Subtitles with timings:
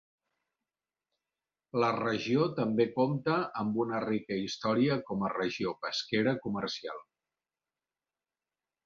[1.83, 7.05] La regió també compta amb una rica història com a regió pesquera comercial.